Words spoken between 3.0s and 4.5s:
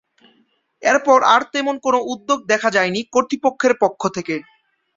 কর্তৃপক্ষের পক্ষ থেকে।